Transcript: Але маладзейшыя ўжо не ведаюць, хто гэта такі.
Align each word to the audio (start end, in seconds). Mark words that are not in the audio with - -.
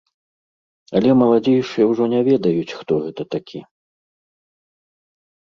Але 0.99 1.09
маладзейшыя 1.21 1.85
ўжо 1.91 2.03
не 2.13 2.21
ведаюць, 2.29 2.75
хто 2.79 2.93
гэта 3.05 3.21
такі. 3.37 3.65